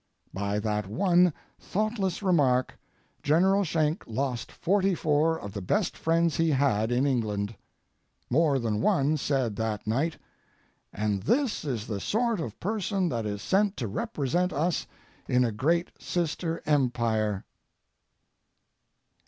[0.33, 2.75] By that one thoughtless remark
[3.21, 7.55] General Schenck lost forty four of the best friends he had in England.
[8.27, 10.17] More than one said that night:
[10.91, 14.87] "And this is the sort of person that is sent to represent us
[15.27, 17.45] in a great sister empire!"